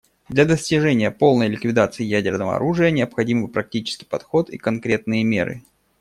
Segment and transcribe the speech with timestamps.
[0.29, 5.61] Для достижения полной ликвидации ядерного оружия необходимы практический подход и конкретные меры.